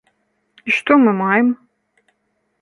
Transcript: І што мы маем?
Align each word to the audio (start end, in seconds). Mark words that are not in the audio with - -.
І 0.71 0.73
што 0.77 0.97
мы 1.03 1.11
маем? 1.19 1.53